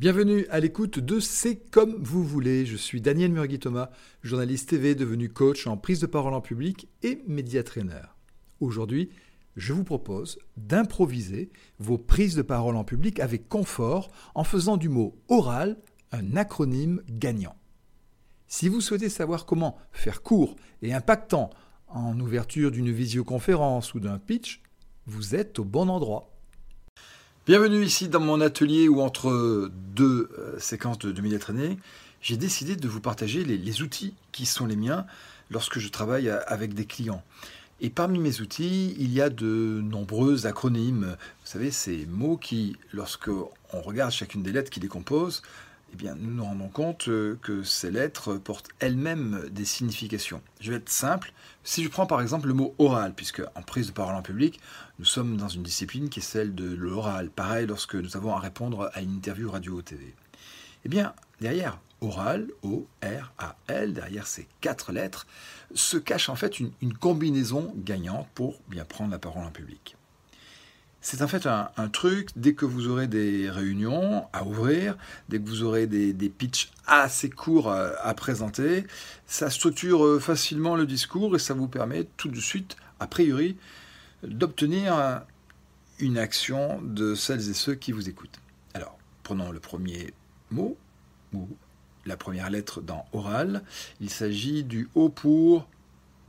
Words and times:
Bienvenue 0.00 0.46
à 0.48 0.60
l'écoute 0.60 0.98
de 0.98 1.20
C'est 1.20 1.56
comme 1.56 2.02
vous 2.02 2.24
voulez. 2.24 2.64
Je 2.64 2.76
suis 2.76 3.02
Daniel 3.02 3.32
Murgui-Thomas, 3.32 3.90
journaliste 4.22 4.70
TV 4.70 4.94
devenu 4.94 5.28
coach 5.28 5.66
en 5.66 5.76
prise 5.76 6.00
de 6.00 6.06
parole 6.06 6.32
en 6.32 6.40
public 6.40 6.88
et 7.02 7.22
média-trainer. 7.26 8.00
Aujourd'hui, 8.60 9.10
je 9.56 9.74
vous 9.74 9.84
propose 9.84 10.38
d'improviser 10.56 11.50
vos 11.78 11.98
prises 11.98 12.34
de 12.34 12.40
parole 12.40 12.76
en 12.76 12.84
public 12.84 13.20
avec 13.20 13.46
confort 13.46 14.10
en 14.34 14.42
faisant 14.42 14.78
du 14.78 14.88
mot 14.88 15.20
oral 15.28 15.76
un 16.12 16.34
acronyme 16.34 17.02
gagnant. 17.10 17.56
Si 18.48 18.70
vous 18.70 18.80
souhaitez 18.80 19.10
savoir 19.10 19.44
comment 19.44 19.76
faire 19.92 20.22
court 20.22 20.56
et 20.80 20.94
impactant 20.94 21.50
en 21.88 22.18
ouverture 22.18 22.70
d'une 22.70 22.90
visioconférence 22.90 23.92
ou 23.92 24.00
d'un 24.00 24.18
pitch, 24.18 24.62
vous 25.04 25.34
êtes 25.34 25.58
au 25.58 25.64
bon 25.66 25.90
endroit. 25.90 26.39
Bienvenue 27.46 27.82
ici 27.82 28.08
dans 28.08 28.20
mon 28.20 28.42
atelier 28.42 28.86
où 28.86 29.00
entre 29.00 29.70
deux 29.72 30.28
euh, 30.38 30.58
séquences 30.58 30.98
de, 30.98 31.10
de 31.10 31.38
traînées, 31.38 31.78
j'ai 32.20 32.36
décidé 32.36 32.76
de 32.76 32.86
vous 32.86 33.00
partager 33.00 33.44
les, 33.44 33.80
outils 33.80 34.14
qui 34.30 34.44
sont 34.44 34.66
les 34.66 34.76
miens 34.76 35.06
lorsque 35.50 35.78
je 35.78 35.88
travaille 35.88 36.28
avec 36.28 36.74
des 36.74 36.84
clients. 36.84 37.24
Et 37.80 37.88
parmi 37.88 38.18
mes 38.18 38.42
outils, 38.42 38.94
il 38.98 39.10
y 39.10 39.22
a 39.22 39.30
de 39.30 39.80
nombreux 39.82 40.46
acronymes. 40.46 41.16
Vous 41.16 41.50
savez, 41.50 41.70
ces 41.70 42.04
mots 42.04 42.36
qui, 42.36 42.76
lorsque 42.92 43.28
on 43.28 43.80
regarde 43.80 44.12
chacune 44.12 44.42
des 44.42 44.52
lettres 44.52 44.70
qui 44.70 44.80
les 44.80 44.88
composent, 44.88 45.40
eh 45.92 45.96
bien, 45.96 46.14
nous 46.14 46.30
nous 46.30 46.44
rendons 46.44 46.68
compte 46.68 47.08
euh, 47.08 47.36
que 47.42 47.62
ces 47.62 47.90
lettres 47.90 48.34
portent 48.36 48.68
elles-mêmes 48.78 49.48
des 49.50 49.64
significations. 49.64 50.40
Je 50.60 50.70
vais 50.70 50.76
être 50.76 50.88
simple. 50.88 51.32
Si 51.64 51.82
je 51.82 51.88
prends 51.88 52.06
par 52.06 52.20
exemple 52.20 52.46
le 52.46 52.54
mot 52.54 52.74
oral, 52.78 53.12
puisque 53.14 53.42
en 53.54 53.62
prise 53.62 53.88
de 53.88 53.92
parole 53.92 54.14
en 54.14 54.22
public, 54.22 54.60
nous 54.98 55.04
sommes 55.04 55.36
dans 55.36 55.48
une 55.48 55.62
discipline 55.62 56.08
qui 56.08 56.20
est 56.20 56.22
celle 56.22 56.54
de 56.54 56.72
l'oral. 56.72 57.30
Pareil 57.30 57.66
lorsque 57.66 57.96
nous 57.96 58.16
avons 58.16 58.34
à 58.34 58.38
répondre 58.38 58.90
à 58.92 59.00
une 59.00 59.14
interview 59.14 59.50
radio 59.50 59.74
ou 59.74 59.82
TV. 59.82 60.14
Eh 60.84 60.88
bien, 60.88 61.12
derrière 61.40 61.78
oral, 62.00 62.48
O-R-A-L, 62.62 63.92
derrière 63.92 64.26
ces 64.26 64.48
quatre 64.60 64.92
lettres, 64.92 65.26
se 65.74 65.96
cache 65.96 66.28
en 66.28 66.36
fait 66.36 66.60
une, 66.60 66.72
une 66.80 66.94
combinaison 66.94 67.72
gagnante 67.76 68.28
pour 68.34 68.60
bien 68.68 68.84
prendre 68.84 69.10
la 69.10 69.18
parole 69.18 69.44
en 69.44 69.50
public. 69.50 69.96
C'est 71.02 71.22
en 71.22 71.28
fait 71.28 71.46
un, 71.46 71.88
truc, 71.88 72.28
dès 72.36 72.52
que 72.52 72.66
vous 72.66 72.88
aurez 72.88 73.06
des 73.06 73.48
réunions 73.48 74.26
à 74.34 74.44
ouvrir, 74.44 74.98
dès 75.30 75.40
que 75.40 75.48
vous 75.48 75.62
aurez 75.62 75.86
des, 75.86 76.12
des 76.12 76.28
pitchs 76.28 76.70
assez 76.86 77.30
courts 77.30 77.72
à, 77.72 78.14
présenter, 78.14 78.84
ça 79.26 79.48
structure 79.48 80.04
euh, 80.04 80.20
facilement 80.20 80.76
le 80.76 80.86
discours 80.86 81.34
et 81.34 81.38
ça 81.38 81.54
vous 81.54 81.68
permet 81.68 82.04
tout 82.18 82.28
de 82.28 82.40
suite, 82.40 82.76
a 82.98 83.06
priori, 83.06 83.56
d'obtenir 84.22 85.22
une 86.00 86.18
action 86.18 86.82
de 86.82 87.14
celles 87.14 87.48
et 87.48 87.54
ceux 87.54 87.74
qui 87.74 87.92
vous 87.92 88.10
écoutent. 88.10 88.40
Alors, 88.74 88.98
prenons 89.22 89.50
le 89.52 89.60
premier 89.60 90.12
mot, 90.50 90.76
ou 91.32 91.48
la 92.06 92.16
première 92.16 92.50
lettre 92.50 92.80
dans 92.80 93.06
oral. 93.12 93.62
Il 94.00 94.10
s'agit 94.10 94.64
du 94.64 94.88
O 94.94 95.08
pour 95.08 95.66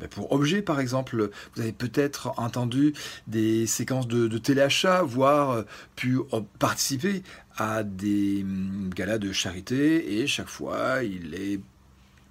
ben, 0.00 0.08
pour 0.08 0.32
objet, 0.32 0.62
par 0.62 0.80
exemple, 0.80 1.30
vous 1.54 1.60
avez 1.60 1.72
peut-être 1.72 2.32
entendu 2.38 2.94
des 3.26 3.66
séquences 3.66 4.08
de, 4.08 4.38
téléachat, 4.38 5.02
voire 5.02 5.50
euh, 5.50 5.62
pu 5.94 6.18
participer 6.58 7.22
à 7.56 7.82
des 7.82 8.42
hum, 8.42 8.90
galas 8.94 9.18
de 9.18 9.30
charité, 9.30 10.20
et 10.20 10.26
chaque 10.26 10.48
fois, 10.48 11.04
il 11.04 11.34
est 11.34 11.60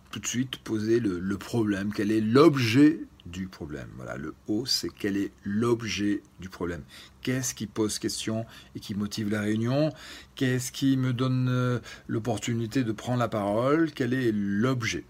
tout 0.10 0.20
de 0.20 0.26
suite 0.26 0.58
posé 0.58 1.00
le, 1.00 1.38
problème. 1.38 1.92
Quel 1.94 2.12
est 2.12 2.22
l'objet 2.22 3.02
du 3.28 3.48
problème? 3.48 3.90
Voilà, 3.98 4.18
le 4.18 4.34
O, 4.48 4.66
c'est 4.66 4.90
quel 4.90 5.16
est 5.16 5.32
l'objet 5.44 6.24
du 6.40 6.50
problème? 6.50 6.82
Qu'est-ce 7.22 7.54
qui 7.54 7.68
pose 7.68 8.00
question 8.00 8.48
et 8.76 8.80
qui 8.80 8.96
motive 8.96 9.30
la 9.30 9.42
réunion? 9.42 9.94
Qu'est-ce 10.34 10.72
qui 10.72 10.98
me 10.98 11.14
donne 11.14 11.48
euh, 11.50 11.78
l'opportunité 12.08 12.84
de 12.84 12.92
prendre 12.92 13.20
la 13.20 13.28
parole? 13.28 13.92
Quel 13.92 14.16
est 14.16 14.32
l'objet? 14.34 15.06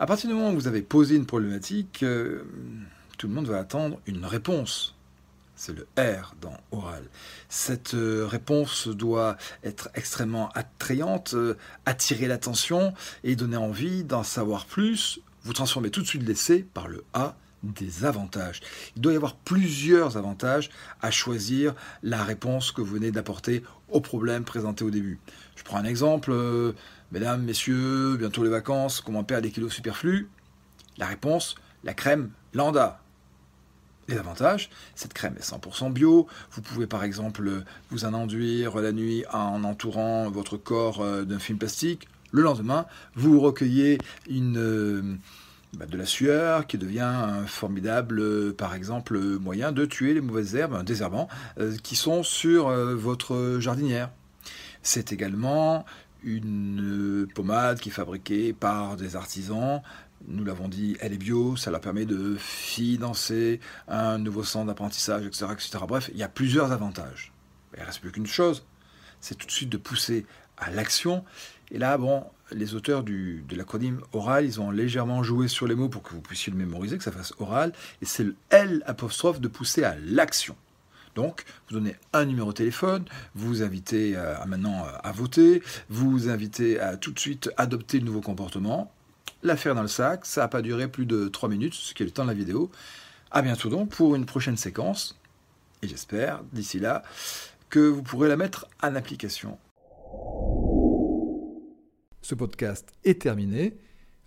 À 0.00 0.06
partir 0.06 0.28
du 0.28 0.34
moment 0.34 0.50
où 0.50 0.54
vous 0.54 0.68
avez 0.68 0.82
posé 0.82 1.16
une 1.16 1.26
problématique, 1.26 2.02
euh, 2.02 2.42
tout 3.16 3.26
le 3.26 3.34
monde 3.34 3.48
va 3.48 3.58
attendre 3.58 4.00
une 4.06 4.24
réponse. 4.24 4.94
C'est 5.56 5.74
le 5.76 5.88
R 5.98 6.36
dans 6.40 6.56
oral. 6.70 7.02
Cette 7.48 7.94
euh, 7.94 8.24
réponse 8.24 8.86
doit 8.86 9.36
être 9.64 9.88
extrêmement 9.94 10.50
attrayante, 10.50 11.34
euh, 11.34 11.56
attirer 11.84 12.28
l'attention 12.28 12.94
et 13.24 13.34
donner 13.34 13.56
envie 13.56 14.04
d'en 14.04 14.22
savoir 14.22 14.66
plus. 14.66 15.20
Vous 15.42 15.52
transformez 15.52 15.90
tout 15.90 16.00
de 16.00 16.06
suite 16.06 16.22
l'essai 16.22 16.60
par 16.74 16.86
le 16.86 17.02
A 17.12 17.34
des 17.62 18.04
avantages. 18.04 18.60
Il 18.96 19.02
doit 19.02 19.12
y 19.12 19.16
avoir 19.16 19.36
plusieurs 19.36 20.16
avantages 20.16 20.70
à 21.00 21.10
choisir 21.10 21.74
la 22.02 22.22
réponse 22.22 22.72
que 22.72 22.80
vous 22.80 22.94
venez 22.94 23.10
d'apporter 23.10 23.62
au 23.90 24.00
problème 24.00 24.44
présenté 24.44 24.84
au 24.84 24.90
début. 24.90 25.18
Je 25.56 25.64
prends 25.64 25.78
un 25.78 25.84
exemple. 25.84 26.32
Mesdames, 27.10 27.42
messieurs, 27.42 28.16
bientôt 28.18 28.44
les 28.44 28.50
vacances, 28.50 29.00
comment 29.00 29.24
perdre 29.24 29.44
des 29.44 29.50
kilos 29.50 29.72
superflus? 29.72 30.28
La 30.98 31.06
réponse, 31.06 31.54
la 31.84 31.94
crème 31.94 32.30
Landa. 32.54 33.00
Les 34.08 34.16
avantages, 34.16 34.70
cette 34.94 35.12
crème 35.12 35.34
est 35.38 35.42
100% 35.42 35.92
bio. 35.92 36.26
Vous 36.52 36.62
pouvez 36.62 36.86
par 36.86 37.04
exemple 37.04 37.64
vous 37.90 38.04
en 38.06 38.14
enduire 38.14 38.76
la 38.78 38.92
nuit 38.92 39.24
en 39.32 39.64
entourant 39.64 40.30
votre 40.30 40.56
corps 40.56 41.02
euh, 41.02 41.24
d'un 41.24 41.38
film 41.38 41.58
plastique. 41.58 42.08
Le 42.30 42.42
lendemain, 42.42 42.86
vous 43.14 43.38
recueillez 43.38 43.98
une, 44.28 44.56
euh, 44.56 45.16
de 45.74 45.96
la 45.96 46.06
sueur 46.06 46.66
qui 46.66 46.78
devient 46.78 47.00
un 47.00 47.46
formidable, 47.46 48.20
euh, 48.20 48.52
par 48.52 48.74
exemple, 48.74 49.18
moyen 49.18 49.72
de 49.72 49.84
tuer 49.84 50.14
les 50.14 50.20
mauvaises 50.20 50.54
herbes, 50.54 50.74
un 50.74 50.84
désherbant, 50.84 51.28
qui 51.82 51.96
sont 51.96 52.22
sur 52.22 52.68
votre 52.68 53.58
jardinière. 53.60 54.10
C'est 54.82 55.12
également 55.12 55.84
une 56.22 57.28
pommade 57.34 57.80
qui 57.80 57.90
est 57.90 57.92
fabriquée 57.92 58.52
par 58.52 58.96
des 58.96 59.16
artisans. 59.16 59.82
Nous 60.26 60.44
l'avons 60.44 60.68
dit, 60.68 60.96
elle 61.00 61.12
est 61.12 61.18
bio, 61.18 61.56
ça 61.56 61.70
leur 61.70 61.80
permet 61.80 62.04
de 62.04 62.36
financer 62.38 63.60
un 63.86 64.18
nouveau 64.18 64.42
centre 64.42 64.66
d'apprentissage, 64.66 65.26
etc., 65.26 65.46
etc. 65.52 65.78
Bref, 65.86 66.10
il 66.12 66.18
y 66.18 66.22
a 66.22 66.28
plusieurs 66.28 66.72
avantages. 66.72 67.32
Il 67.74 67.80
ne 67.80 67.86
reste 67.86 68.00
plus 68.00 68.10
qu'une 68.10 68.26
chose, 68.26 68.64
c'est 69.20 69.36
tout 69.36 69.46
de 69.46 69.52
suite 69.52 69.68
de 69.68 69.76
pousser 69.76 70.26
à 70.56 70.70
l'action. 70.70 71.24
Et 71.70 71.78
là, 71.78 71.98
bon, 71.98 72.24
les 72.52 72.74
auteurs 72.74 73.02
du, 73.02 73.44
de 73.48 73.56
l'acronyme 73.56 74.00
oral, 74.12 74.44
ils 74.44 74.60
ont 74.60 74.70
légèrement 74.70 75.22
joué 75.22 75.48
sur 75.48 75.66
les 75.66 75.74
mots 75.74 75.88
pour 75.88 76.02
que 76.02 76.10
vous 76.10 76.20
puissiez 76.20 76.52
le 76.52 76.58
mémoriser, 76.58 76.96
que 76.96 77.04
ça 77.04 77.12
fasse 77.12 77.34
oral. 77.38 77.72
Et 78.02 78.06
c'est 78.06 78.24
le 78.24 78.36
L 78.50 78.82
apostrophe 78.86 79.40
de 79.40 79.48
pousser 79.48 79.84
à 79.84 79.96
l'action. 79.96 80.56
Donc, 81.14 81.44
vous 81.68 81.74
donnez 81.74 81.96
un 82.12 82.24
numéro 82.26 82.52
de 82.52 82.56
téléphone, 82.56 83.04
vous 83.34 83.62
invitez 83.62 84.16
euh, 84.16 84.38
à, 84.40 84.46
maintenant 84.46 84.84
euh, 84.86 84.90
à 85.02 85.10
voter, 85.10 85.62
vous 85.88 86.28
invitez 86.28 86.78
à 86.78 86.96
tout 86.96 87.10
de 87.10 87.18
suite 87.18 87.50
adopter 87.56 87.98
le 87.98 88.06
nouveau 88.06 88.20
comportement. 88.20 88.92
L'affaire 89.42 89.74
dans 89.74 89.82
le 89.82 89.88
sac, 89.88 90.26
ça 90.26 90.42
n'a 90.42 90.48
pas 90.48 90.62
duré 90.62 90.88
plus 90.88 91.06
de 91.06 91.28
3 91.28 91.48
minutes, 91.48 91.74
ce 91.74 91.92
qui 91.92 92.02
est 92.02 92.06
le 92.06 92.12
temps 92.12 92.22
de 92.22 92.28
la 92.28 92.34
vidéo. 92.34 92.70
A 93.30 93.42
bientôt 93.42 93.68
donc 93.68 93.90
pour 93.90 94.14
une 94.14 94.26
prochaine 94.26 94.56
séquence. 94.56 95.18
Et 95.82 95.88
j'espère, 95.88 96.42
d'ici 96.52 96.78
là, 96.78 97.02
que 97.70 97.78
vous 97.78 98.02
pourrez 98.02 98.28
la 98.28 98.36
mettre 98.36 98.66
en 98.82 98.94
application. 98.94 99.56
Ce 102.22 102.34
podcast 102.34 102.92
est 103.04 103.22
terminé. 103.22 103.78